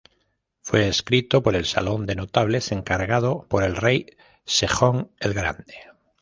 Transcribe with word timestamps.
Fue 0.63 0.87
escrito 0.87 1.43
por 1.43 1.55
el 1.55 1.67
Salón 1.67 2.07
de 2.07 2.15
Notables, 2.15 2.71
encargado 2.71 3.45
por 3.47 3.61
el 3.63 3.75
rey 3.75 4.07
Sejong 4.45 5.11
el 5.19 5.35
Grande. 5.35 5.75